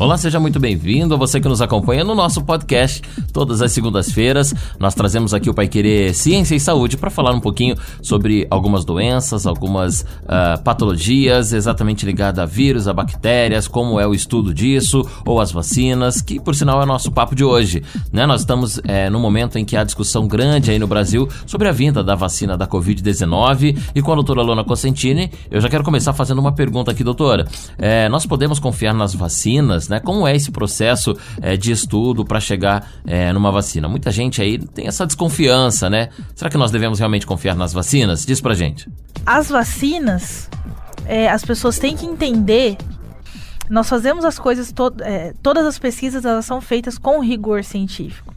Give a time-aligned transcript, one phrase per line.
[0.00, 1.18] Olá, seja muito bem-vindo.
[1.18, 3.02] Você que nos acompanha no nosso podcast
[3.34, 4.54] todas as segundas-feiras.
[4.78, 8.82] Nós trazemos aqui o Pai Querer Ciência e Saúde para falar um pouquinho sobre algumas
[8.82, 15.06] doenças, algumas uh, patologias exatamente ligadas a vírus, a bactérias, como é o estudo disso,
[15.26, 17.82] ou as vacinas, que por sinal é nosso papo de hoje.
[18.10, 18.24] Né?
[18.24, 21.72] Nós estamos é, no momento em que há discussão grande aí no Brasil sobre a
[21.72, 26.14] vinda da vacina da Covid-19 e com a doutora Lona Cosentini, eu já quero começar
[26.14, 27.46] fazendo uma pergunta aqui, doutora.
[27.76, 29.89] É, nós podemos confiar nas vacinas?
[29.90, 30.00] Né?
[30.00, 33.88] Como é esse processo é, de estudo para chegar é, numa vacina?
[33.88, 36.08] Muita gente aí tem essa desconfiança, né?
[36.34, 38.24] Será que nós devemos realmente confiar nas vacinas?
[38.24, 38.88] Diz pra gente.
[39.26, 40.48] As vacinas,
[41.04, 42.78] é, as pessoas têm que entender.
[43.68, 44.92] Nós fazemos as coisas, to
[45.42, 48.34] todas as pesquisas elas são feitas com rigor científico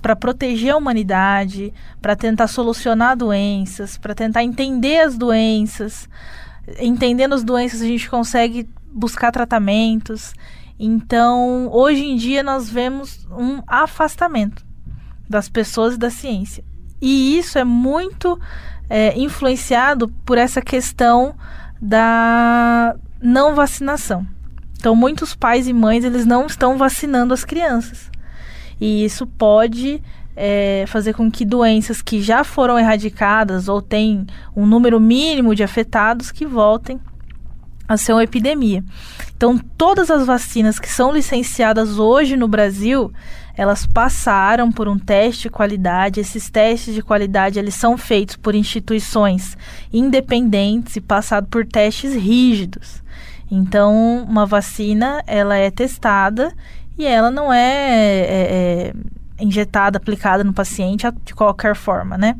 [0.00, 6.08] para proteger a humanidade, para tentar solucionar doenças, para tentar entender as doenças.
[6.80, 10.32] Entendendo as doenças, a gente consegue buscar tratamentos.
[10.78, 14.64] Então, hoje em dia, nós vemos um afastamento
[15.28, 16.64] das pessoas e da ciência.
[17.00, 18.38] E isso é muito
[18.88, 21.34] é, influenciado por essa questão
[21.80, 24.26] da não vacinação.
[24.78, 28.10] Então, muitos pais e mães eles não estão vacinando as crianças.
[28.80, 30.02] E isso pode
[30.36, 35.62] é, fazer com que doenças que já foram erradicadas ou têm um número mínimo de
[35.62, 37.00] afetados que voltem
[37.88, 38.82] a ser uma epidemia.
[39.36, 43.12] Então, todas as vacinas que são licenciadas hoje no Brasil,
[43.56, 46.20] elas passaram por um teste de qualidade.
[46.20, 49.56] Esses testes de qualidade eles são feitos por instituições
[49.92, 53.02] independentes e passados por testes rígidos.
[53.50, 56.52] Então, uma vacina ela é testada
[56.98, 58.92] e ela não é, é,
[59.38, 62.36] é injetada, aplicada no paciente de qualquer forma, né?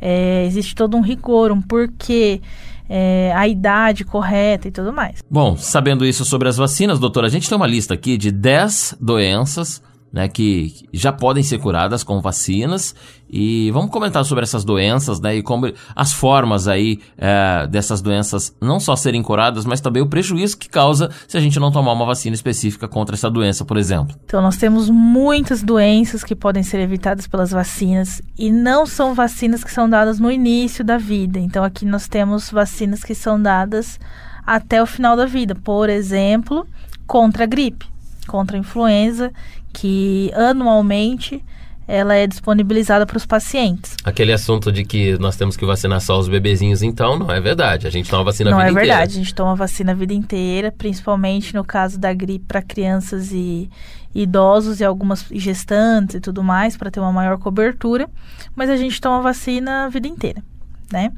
[0.00, 2.42] É, existe todo um rigor, um porquê
[2.88, 5.22] é, a idade correta e tudo mais.
[5.30, 8.96] Bom, sabendo isso sobre as vacinas, doutora, a gente tem uma lista aqui de 10
[9.00, 9.82] doenças
[10.14, 12.94] né, que já podem ser curadas com vacinas.
[13.28, 18.54] E vamos comentar sobre essas doenças, né, e como as formas aí é, dessas doenças
[18.60, 21.92] não só serem curadas, mas também o prejuízo que causa se a gente não tomar
[21.92, 24.14] uma vacina específica contra essa doença, por exemplo.
[24.24, 29.64] Então nós temos muitas doenças que podem ser evitadas pelas vacinas e não são vacinas
[29.64, 31.40] que são dadas no início da vida.
[31.40, 33.98] Então aqui nós temos vacinas que são dadas
[34.46, 36.64] até o final da vida, por exemplo,
[37.04, 37.86] contra a gripe,
[38.26, 39.32] contra a influenza,
[39.72, 41.42] que anualmente
[41.86, 43.94] ela é disponibilizada para os pacientes.
[44.04, 47.86] Aquele assunto de que nós temos que vacinar só os bebezinhos, então, não é verdade.
[47.86, 48.86] A gente toma vacina não a vida inteira.
[48.86, 52.46] Não é verdade, a gente toma vacina a vida inteira, principalmente no caso da gripe
[52.46, 53.68] para crianças e
[54.14, 58.08] idosos e algumas gestantes e tudo mais, para ter uma maior cobertura.
[58.56, 60.42] Mas a gente toma vacina a vida inteira,
[60.90, 61.12] né?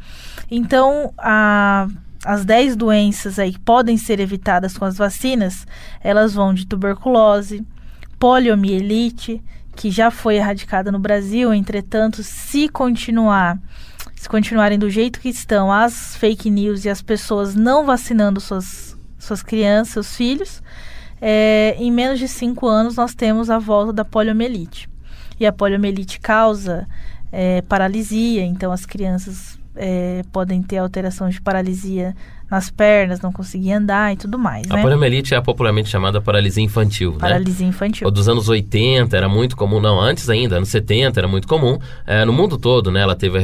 [0.51, 1.87] Então, a
[2.27, 5.65] as 10 doenças aí que podem ser evitadas com as vacinas,
[6.01, 7.65] elas vão de tuberculose,
[8.19, 9.41] poliomielite,
[9.77, 13.57] que já foi erradicada no Brasil, entretanto, se continuar,
[14.17, 18.99] se continuarem do jeito que estão as fake news e as pessoas não vacinando suas,
[19.19, 20.63] suas crianças, seus filhos,
[21.21, 24.89] é, em menos de cinco anos nós temos a volta da poliomielite.
[25.39, 26.89] E a poliomielite causa
[27.31, 32.15] é, paralisia, então as crianças é, podem ter alteração de paralisia
[32.51, 34.71] nas pernas, não conseguia andar e tudo mais.
[34.71, 34.83] A né?
[34.83, 37.13] poliomielite é popularmente chamada paralisia infantil.
[37.13, 37.19] Né?
[37.19, 38.11] Paralisia infantil.
[38.11, 41.79] Dos anos 80 era muito comum, não, antes ainda, anos 70 era muito comum.
[42.07, 43.01] É, no mundo todo, né?
[43.01, 43.39] Ela teve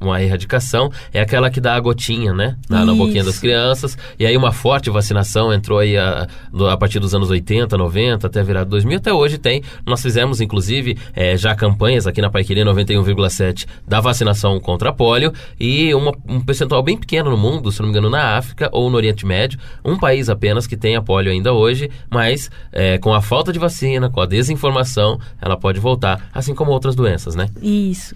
[0.00, 0.90] uma erradicação.
[1.12, 2.56] É aquela que dá a gotinha, né?
[2.68, 3.96] Na, na boquinha das crianças.
[4.18, 6.26] E aí uma forte vacinação entrou aí a,
[6.70, 8.98] a partir dos anos 80, 90, até virar 2000.
[8.98, 9.62] Até hoje tem.
[9.86, 15.32] Nós fizemos, inclusive, é, já campanhas aqui na Paiqueria 91,7 da vacinação contra a polio.
[15.58, 18.90] E uma, um percentual bem pequeno no mundo, se não me engano, na África ou
[18.90, 23.12] no Oriente Médio, um país apenas que tem a polio ainda hoje, mas é, com
[23.14, 27.48] a falta de vacina, com a desinformação, ela pode voltar, assim como outras doenças, né?
[27.60, 28.14] Isso.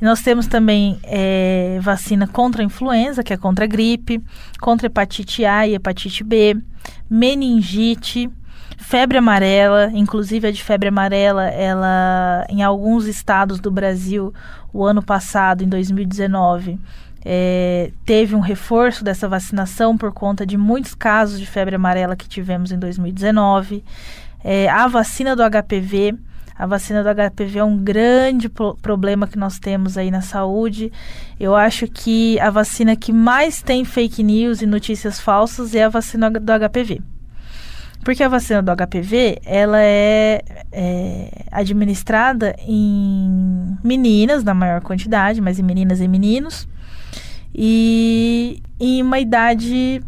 [0.00, 4.22] Nós temos também é, vacina contra a influenza, que é contra a gripe,
[4.60, 6.56] contra hepatite A e hepatite B,
[7.08, 8.30] meningite,
[8.76, 14.32] febre amarela, inclusive a de febre amarela, ela em alguns estados do Brasil,
[14.72, 16.78] o ano passado, em 2019,
[17.24, 22.28] é, teve um reforço dessa vacinação por conta de muitos casos de febre amarela que
[22.28, 23.82] tivemos em 2019.
[24.42, 26.14] É, a vacina do HPV.
[26.56, 30.92] A vacina do HPV é um grande pro problema que nós temos aí na saúde.
[31.40, 35.88] Eu acho que a vacina que mais tem fake news e notícias falsas é a
[35.88, 37.02] vacina do HPV.
[38.04, 45.58] Porque a vacina do HPV, ela é, é, administrada em meninas, na maior quantidade, mas
[45.58, 46.68] em meninas e meninos.
[47.54, 50.02] E em uma idade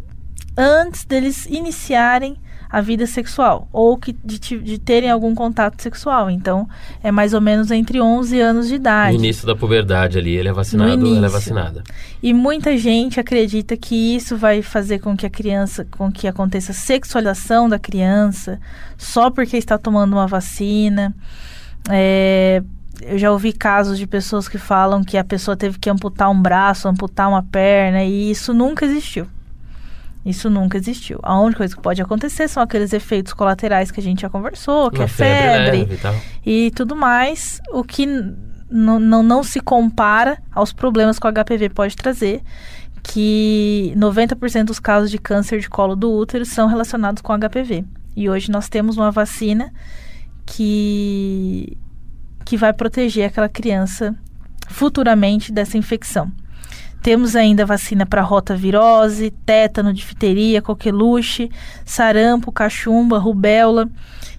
[0.57, 2.37] antes deles iniciarem
[2.69, 6.29] a vida sexual ou que de, de, terem algum contato sexual.
[6.29, 6.67] Então,
[7.01, 9.17] é mais ou menos entre 11 anos de idade.
[9.17, 11.83] No início da puberdade ali, ele é vacinado, ela é vacinada.
[12.21, 16.73] E muita gente acredita que isso vai fazer com que a criança, com que aconteça
[16.73, 18.59] sexualização da criança
[18.97, 21.15] só porque está tomando uma vacina.
[21.89, 22.61] É,
[23.01, 26.41] eu já ouvi casos de pessoas que falam que a pessoa teve que amputar um
[26.41, 29.27] braço, amputar uma perna, e isso nunca existiu.
[30.25, 31.19] Isso nunca existiu.
[31.23, 34.91] A única coisa que pode acontecer são aqueles efeitos colaterais que a gente já conversou,
[34.91, 38.05] que Uma é febre, febre e, e, tudo mais, o que
[38.69, 42.41] não, não se compara aos problemas que o HPV pode trazer,
[43.01, 47.85] que 90% dos casos de câncer de colo do útero são relacionados com HPV.
[48.15, 49.71] E hoje nós temos uma vacina
[50.45, 51.77] que,
[52.47, 54.15] que vai proteger aquela criança
[54.69, 56.31] futuramente dessa infecção.
[57.03, 61.51] Temos ainda vacina para rotavirose, tétano, difteria, coqueluche,
[61.83, 63.89] sarampo, cachumba, rubéola,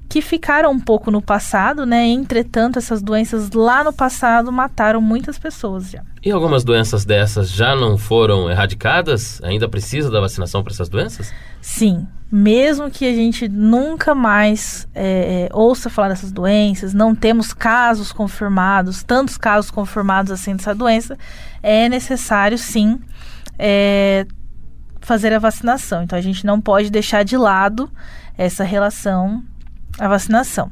[0.09, 2.07] que ficaram um pouco no passado, né?
[2.07, 6.03] Entretanto, essas doenças lá no passado mataram muitas pessoas já.
[6.25, 9.41] E algumas doenças dessas já não foram erradicadas?
[9.43, 11.33] Ainda precisa da vacinação para essas doenças?
[11.61, 17.53] Sim, mesmo que a gente nunca mais é, é, ouça falar dessas doenças, não temos
[17.53, 21.19] casos confirmados, tantos casos confirmados assim dessa doença,
[21.63, 22.99] é necessário sim
[23.59, 24.27] é,
[25.01, 26.03] fazer a vacinação.
[26.03, 27.91] Então a gente não pode deixar de lado
[28.39, 29.43] essa relação
[29.99, 30.71] à vacinação.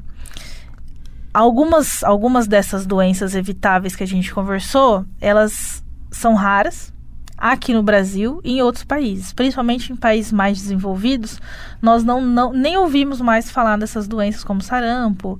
[1.33, 6.93] Algumas, algumas dessas doenças evitáveis que a gente conversou, elas são raras,
[7.37, 11.39] aqui no Brasil e em outros países, principalmente em países mais desenvolvidos,
[11.83, 15.39] nós não, não nem ouvimos mais falar dessas doenças como sarampo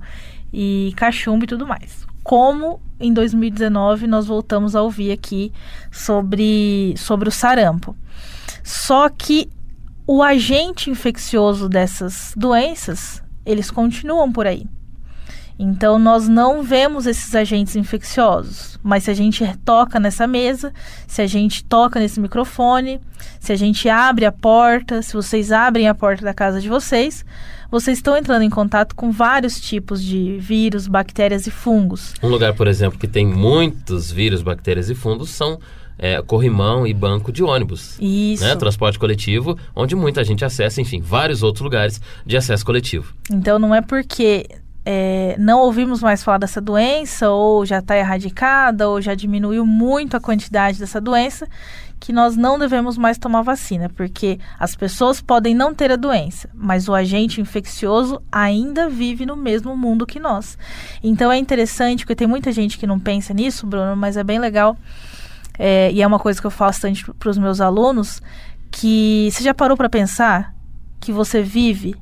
[0.53, 2.05] e cachumba e tudo mais.
[2.23, 5.51] Como em 2019 nós voltamos a ouvir aqui
[5.91, 7.95] sobre, sobre o sarampo.
[8.63, 9.49] Só que
[10.05, 14.67] o agente infeccioso dessas doenças, eles continuam por aí.
[15.59, 20.71] Então, nós não vemos esses agentes infecciosos, mas se a gente toca nessa mesa,
[21.07, 23.01] se a gente toca nesse microfone,
[23.39, 27.25] se a gente abre a porta, se vocês abrem a porta da casa de vocês,
[27.71, 32.13] vocês estão entrando em contato com vários tipos de vírus, bactérias e fungos.
[32.21, 35.59] Um lugar, por exemplo, que tem muitos vírus, bactérias e fungos são
[35.97, 37.97] é, corrimão e banco de ônibus.
[37.99, 38.43] Isso.
[38.43, 38.55] Né?
[38.55, 43.13] Transporte coletivo, onde muita gente acessa, enfim, vários outros lugares de acesso coletivo.
[43.31, 44.47] Então não é porque
[44.89, 50.15] é, não ouvimos mais falar dessa doença, ou já está erradicada, ou já diminuiu muito
[50.15, 51.45] a quantidade dessa doença,
[51.99, 56.49] que nós não devemos mais tomar vacina, porque as pessoas podem não ter a doença,
[56.53, 60.57] mas o agente infeccioso ainda vive no mesmo mundo que nós.
[61.03, 64.39] Então é interessante, porque tem muita gente que não pensa nisso, Bruno, mas é bem
[64.39, 64.77] legal,
[65.57, 68.21] é, e é uma coisa que eu faço bastante para os meus alunos,
[68.71, 70.53] que você já parou para pensar
[70.99, 71.95] que você vive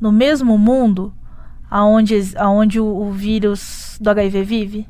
[0.00, 1.14] no mesmo mundo
[1.70, 4.88] aonde, aonde o, o vírus do HIV vive?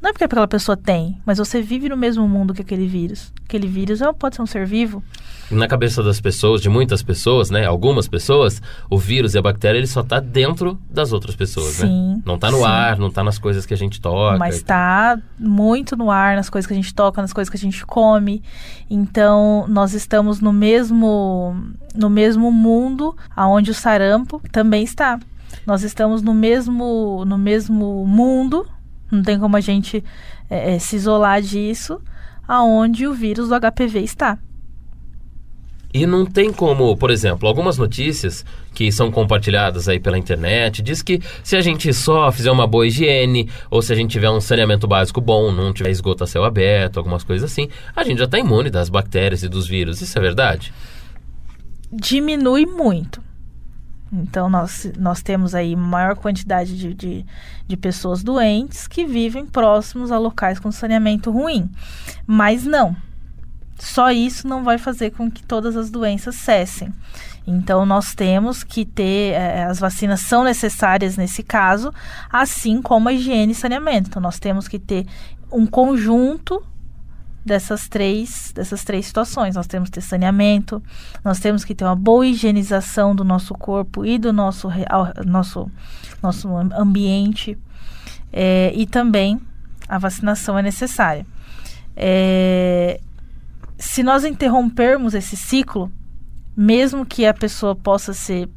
[0.00, 3.32] Não é porque aquela pessoa tem, mas você vive no mesmo mundo que aquele vírus.
[3.44, 5.02] Aquele vírus é, pode ser um ser vivo.
[5.50, 7.64] Na cabeça das pessoas, de muitas pessoas, né?
[7.64, 8.60] Algumas pessoas,
[8.90, 11.86] o vírus e a bactéria, ele só está dentro das outras pessoas, né?
[11.86, 12.22] sim, né?
[12.24, 12.64] Não está no sim.
[12.64, 14.38] ar, não está nas coisas que a gente toca.
[14.38, 17.60] Mas está muito no ar, nas coisas que a gente toca, nas coisas que a
[17.60, 18.42] gente come.
[18.90, 21.56] Então, nós estamos no mesmo,
[21.94, 25.18] no mesmo mundo aonde o sarampo também está.
[25.66, 28.66] Nós estamos no mesmo, no mesmo mundo
[29.10, 30.04] não tem como a gente
[30.50, 32.00] é, se isolar disso,
[32.46, 34.38] aonde o vírus do HPV está.
[35.92, 41.00] E não tem como, por exemplo, algumas notícias que são compartilhadas aí pela internet diz
[41.02, 44.40] que se a gente só fizer uma boa higiene ou se a gente tiver um
[44.40, 48.26] saneamento básico bom, não tiver esgoto a céu aberto, algumas coisas assim, a gente já
[48.26, 50.02] está imune das bactérias e dos vírus.
[50.02, 50.74] Isso é verdade?
[51.90, 53.26] Diminui muito.
[54.12, 57.26] Então, nós, nós temos aí maior quantidade de, de,
[57.66, 61.68] de, pessoas doentes que vivem próximos a locais com saneamento ruim.
[62.26, 62.96] Mas não,
[63.78, 66.92] só isso não vai fazer com que todas as doenças cessem.
[67.46, 71.92] Então, nós temos que ter, eh, as vacinas são necessárias nesse caso,
[72.30, 74.10] assim como a higiene e saneamento.
[74.10, 75.06] Então, nós temos que ter
[75.50, 76.62] um conjunto
[77.44, 79.54] dessas três, dessas três situações.
[79.54, 80.82] Nós temos que ter saneamento,
[81.24, 84.68] nós temos que ter uma boa higienização do nosso corpo e do nosso,
[85.24, 85.70] nosso,
[86.22, 87.56] nosso ambiente.
[88.30, 89.40] É, e também
[89.88, 91.26] a vacinação é necessária.
[91.96, 93.00] É,
[93.78, 95.90] se nós interrompermos esse ciclo,
[96.56, 98.48] mesmo que a pessoa possa ser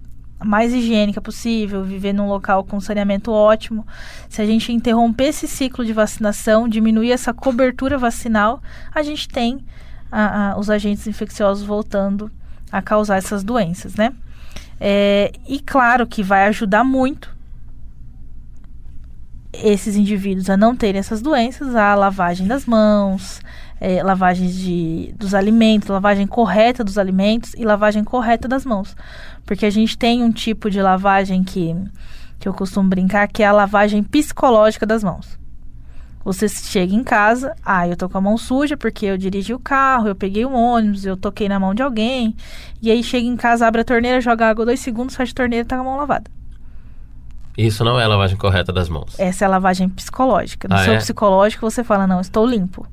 [0.44, 3.86] mais higiênica possível, viver num local com saneamento ótimo.
[4.28, 8.62] Se a gente interromper esse ciclo de vacinação, diminuir essa cobertura vacinal,
[8.94, 9.64] a gente tem
[10.12, 12.32] a, a, os agentes infecciosos voltando
[12.72, 14.14] a causar essas doenças, né?
[14.80, 17.36] É, e claro que vai ajudar muito
[19.54, 23.42] esses indivíduos a não terem essas doenças, a lavagem das mãos,
[23.82, 28.96] é, lavagem de, dos alimentos, lavagem correta dos alimentos e lavagem correta das mãos.
[29.44, 31.76] Porque a gente tem um tipo de lavagem que,
[32.40, 35.38] que eu costumo brincar, que é a lavagem psicológica das mãos.
[36.24, 39.60] Você chega em casa, ah, eu tô com a mão suja porque eu dirigi o
[39.60, 42.36] carro, eu peguei um ônibus, eu toquei na mão de alguém.
[42.80, 45.66] E aí chega em casa, abre a torneira, joga água dois segundos, fecha a torneira
[45.66, 46.30] e tá com a mão lavada.
[47.58, 49.20] Isso não é a lavagem correta das mãos.
[49.20, 50.68] Essa é a lavagem psicológica.
[50.68, 50.98] No Ah, seu é?
[50.98, 52.88] psicológico você fala, não, estou limpo.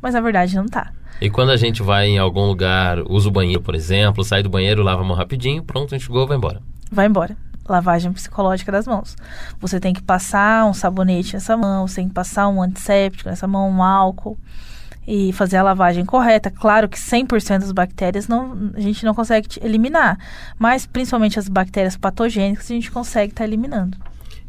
[0.00, 0.92] Mas na verdade não tá.
[1.20, 4.48] E quando a gente vai em algum lugar, usa o banheiro, por exemplo, sai do
[4.48, 6.62] banheiro, lava a mão rapidinho, pronto, enxugou, vai embora.
[6.90, 7.36] vai embora.
[7.68, 9.14] Lavagem psicológica das mãos.
[9.60, 13.46] Você tem que passar um sabonete nessa mão, você tem que passar um antisséptico nessa
[13.46, 14.36] mão, um álcool
[15.06, 16.50] e fazer a lavagem correta.
[16.50, 20.18] Claro que 100% das bactérias não, a gente não consegue eliminar,
[20.58, 23.96] mas principalmente as bactérias patogênicas a gente consegue estar eliminando.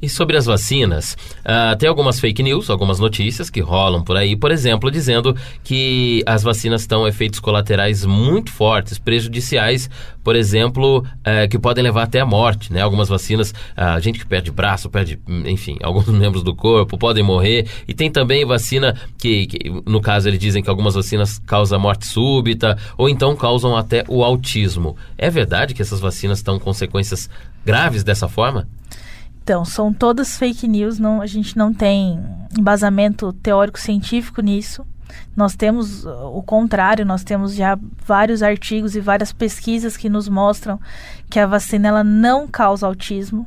[0.02, 1.16] E sobre as vacinas,
[1.46, 6.24] ah, tem algumas fake news, algumas notícias que rolam por aí, por exemplo, dizendo que
[6.26, 9.90] as vacinas estão efeitos colaterais muito fortes, prejudiciais,
[10.24, 12.82] por exemplo, eh, que podem levar até a morte, né?
[12.82, 17.68] Algumas vacinas, a gente que perde braço, perde, enfim, alguns membros do corpo podem morrer.
[17.88, 22.06] E tem também vacina que, que, no caso, eles dizem que algumas vacinas causam morte
[22.06, 24.96] súbita ou então causam até o autismo.
[25.18, 27.30] É verdade que essas vacinas estão consequências
[27.66, 28.68] graves dessa forma?
[29.52, 32.18] Então, são todas fake news, não, a gente não tem
[32.58, 34.88] embasamento teórico científico nisso.
[35.36, 37.78] Nós temos uh, o contrário, nós temos já
[38.08, 40.80] vários artigos e várias pesquisas que nos mostram
[41.30, 43.46] que a vacina ela não causa autismo.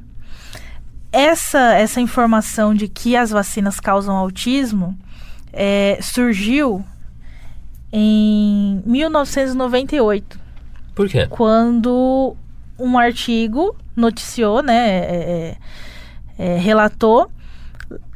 [1.11, 4.95] Essa, essa informação de que as vacinas causam autismo
[5.55, 6.85] eh, surgiu
[7.91, 10.39] em 1998
[10.95, 11.27] Por quê?
[11.31, 12.37] quando
[12.79, 15.57] um artigo noticiou, né, é,
[16.39, 17.31] é, é, relatou,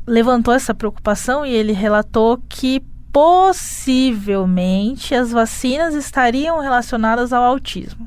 [0.06, 8.06] levantou essa preocupação e ele relatou que possivelmente as vacinas estariam relacionadas ao autismo.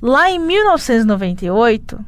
[0.00, 1.98] Lá em 1998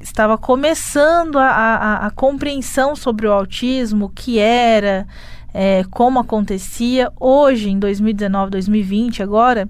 [0.00, 5.06] estava começando a, a, a compreensão sobre o autismo, o que era,
[5.54, 7.10] é, como acontecia.
[7.18, 9.66] Hoje, em 2019, 2020, agora,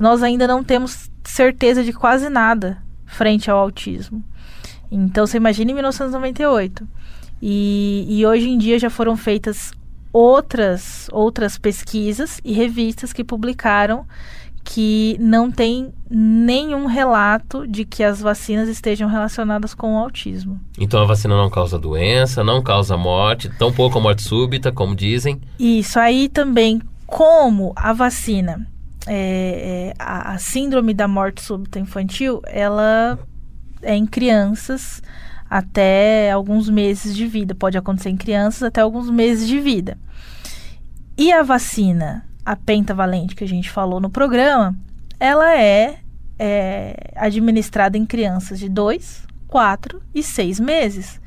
[0.00, 4.22] nós ainda não temos certeza de quase nada frente ao autismo.
[4.90, 6.86] Então, você imagina em 1998.
[7.42, 9.72] E, e hoje em dia já foram feitas
[10.12, 14.06] outras, outras pesquisas e revistas que publicaram
[14.64, 20.58] que não tem nenhum relato de que as vacinas estejam relacionadas com o autismo.
[20.78, 25.38] Então a vacina não causa doença, não causa morte, tampouco a morte súbita, como dizem.
[25.58, 28.66] Isso aí também, como a vacina,
[29.06, 33.18] é, é, a, a síndrome da morte súbita infantil, ela
[33.82, 35.02] é em crianças
[35.48, 37.54] até alguns meses de vida.
[37.54, 39.98] Pode acontecer em crianças até alguns meses de vida.
[41.16, 44.74] E a vacina, a pentavalente que a gente falou no programa,
[45.20, 45.98] ela é,
[46.38, 51.20] é administrada em crianças de 2, 4 e 6 meses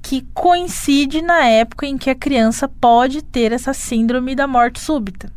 [0.00, 5.32] que coincide na época em que a criança pode ter essa síndrome da morte súbita.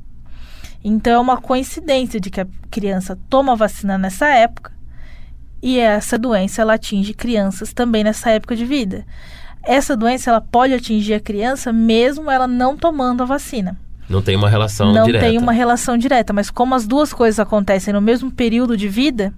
[0.84, 4.72] Então é uma coincidência de que a criança toma a vacina nessa época
[5.62, 9.06] e essa doença ela atinge crianças também nessa época de vida.
[9.64, 13.78] Essa doença ela pode atingir a criança mesmo ela não tomando a vacina.
[14.10, 15.26] Não tem uma relação não direta.
[15.26, 19.34] tem uma relação direta, mas como as duas coisas acontecem no mesmo período de vida,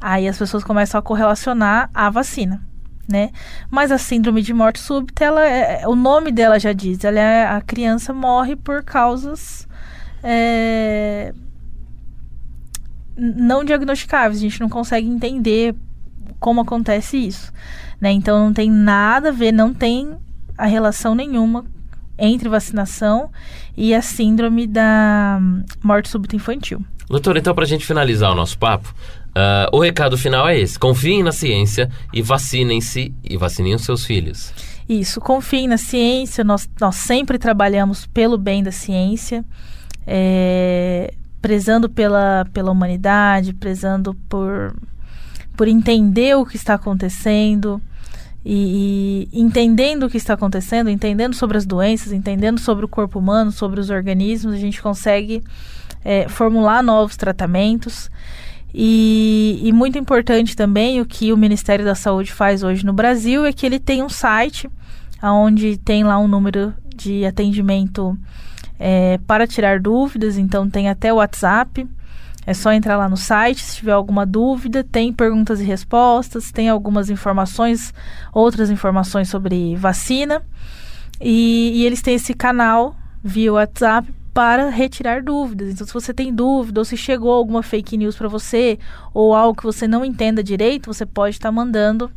[0.00, 2.60] aí as pessoas começam a correlacionar a vacina,
[3.08, 3.30] né?
[3.70, 7.46] Mas a síndrome de morte súbita, ela é, o nome dela já diz, ela é,
[7.46, 9.66] a criança morre por causas
[10.28, 11.32] é,
[13.16, 14.38] não diagnosticáveis.
[14.38, 15.74] A gente não consegue entender
[16.40, 17.52] como acontece isso,
[18.00, 18.10] né?
[18.10, 20.16] Então não tem nada a ver, não tem
[20.58, 21.64] a relação nenhuma
[22.18, 23.30] entre vacinação
[23.76, 25.38] e a síndrome da
[25.82, 26.84] morte súbita infantil.
[27.08, 28.92] Doutor, então, pra gente finalizar o nosso papo,
[29.32, 34.04] ah, o recado final é esse: confiem na ciência e vacinem-se e vacinem os seus
[34.04, 34.52] filhos.
[34.88, 39.44] Isso, confiem na ciência, nós, nós sempre trabalhamos pelo bem da ciência,
[40.06, 44.74] é, prezando pela, pela humanidade, prezando por,
[45.56, 47.80] por entender o que está acontecendo
[48.44, 53.18] e, e entendendo o que está acontecendo, entendendo sobre as doenças, entendendo sobre o corpo
[53.18, 55.42] humano, sobre os organismos, a gente consegue
[56.04, 58.08] é, formular novos tratamentos.
[58.72, 63.44] E, e muito importante também o que o Ministério da Saúde faz hoje no Brasil
[63.44, 64.70] é que ele tem um site
[65.22, 68.16] onde tem lá um número de atendimento
[68.78, 71.86] é, para tirar dúvidas, então tem até o WhatsApp.
[72.46, 74.84] É só entrar lá no site se tiver alguma dúvida.
[74.84, 77.92] Tem perguntas e respostas, tem algumas informações,
[78.32, 80.42] outras informações sobre vacina.
[81.20, 85.70] E, e eles têm esse canal via WhatsApp para retirar dúvidas.
[85.70, 88.78] Então, se você tem dúvida ou se chegou alguma fake news para você
[89.12, 92.12] ou algo que você não entenda direito, você pode estar tá mandando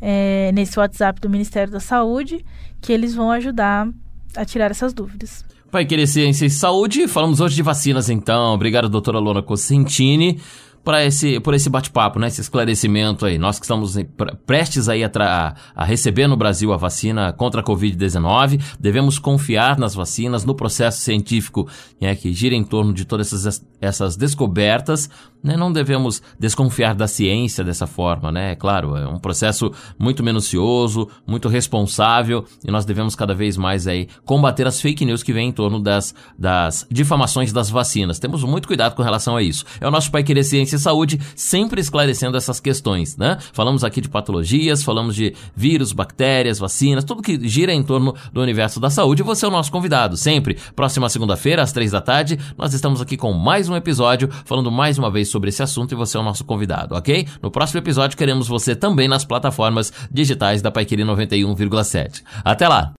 [0.00, 2.44] é, nesse WhatsApp do Ministério da Saúde
[2.80, 3.88] que eles vão ajudar
[4.36, 5.44] a tirar essas dúvidas.
[5.72, 8.52] Pai Querer Ciência e Saúde, falamos hoje de vacinas então.
[8.52, 10.38] Obrigado, doutora Lona Cosentini
[10.84, 12.26] para esse, por esse bate-papo, né?
[12.26, 13.38] Esse esclarecimento aí.
[13.38, 13.96] Nós que estamos
[14.46, 19.94] prestes aí a, a receber no Brasil a vacina contra a Covid-19, devemos confiar nas
[19.94, 21.68] vacinas, no processo científico
[22.00, 25.08] né, que gira em torno de todas essas, essas descobertas.
[25.42, 25.56] Né?
[25.56, 28.52] Não devemos desconfiar da ciência dessa forma, né?
[28.52, 33.86] É claro, é um processo muito minucioso, muito responsável e nós devemos cada vez mais
[33.86, 38.18] aí combater as fake news que vêm em torno das, das difamações das vacinas.
[38.18, 39.64] Temos muito cuidado com relação a isso.
[39.80, 43.38] É o nosso Pai Querer Ciência Ciência e Saúde, sempre esclarecendo essas questões, né?
[43.52, 48.40] Falamos aqui de patologias, falamos de vírus, bactérias, vacinas, tudo que gira em torno do
[48.40, 49.22] universo da saúde.
[49.22, 50.56] Você é o nosso convidado, sempre.
[50.74, 54.98] Próxima segunda-feira, às três da tarde, nós estamos aqui com mais um episódio, falando mais
[54.98, 57.26] uma vez sobre esse assunto e você é o nosso convidado, ok?
[57.42, 62.22] No próximo episódio, queremos você também nas plataformas digitais da Paiquiri 91,7.
[62.44, 62.92] Até lá!